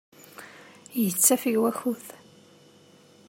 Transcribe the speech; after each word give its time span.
Yettafeg 1.01 1.55
wakud. 1.61 2.05